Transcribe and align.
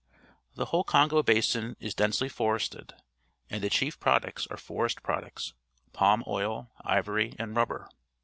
The 0.55 0.65
whole 0.65 0.83
Congo 0.83 1.21
basin 1.21 1.75
is 1.79 1.93
densely 1.93 2.27
forested, 2.27 2.95
and 3.51 3.61
the 3.63 3.69
chief 3.69 3.99
products 3.99 4.47
are 4.47 4.57
forest 4.57 5.03
products— 5.03 5.53
palm 5.93 6.23
oil, 6.25 6.71
ivory, 6.83 7.35
and 7.37 7.55
rubber. 7.55 7.87